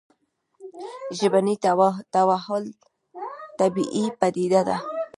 ژبني 1.17 1.55
تحول 1.63 2.63
طبیعي 3.59 4.05
پديده 4.19 4.61
ده 4.67 4.77